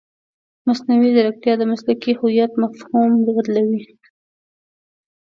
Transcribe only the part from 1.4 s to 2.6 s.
د مسلکي هویت